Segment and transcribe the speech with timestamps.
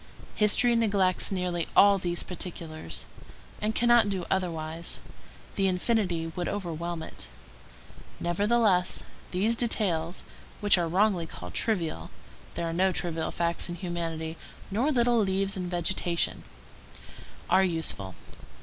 [0.33, 3.05] History neglects nearly all these particulars,
[3.61, 4.97] and cannot do otherwise;
[5.55, 7.27] the infinity would overwhelm it.
[8.19, 10.23] Nevertheless, these details,
[10.59, 14.37] which are wrongly called trivial,—there are no trivial facts in humanity,
[14.71, 18.15] nor little leaves in vegetation,—are useful.